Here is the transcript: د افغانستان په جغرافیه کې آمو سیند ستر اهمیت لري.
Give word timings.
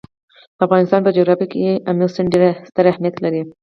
د 0.57 0.59
افغانستان 0.67 1.01
په 1.03 1.13
جغرافیه 1.17 1.47
کې 1.51 1.81
آمو 1.89 2.07
سیند 2.15 2.33
ستر 2.69 2.85
اهمیت 2.91 3.15
لري. 3.23 3.41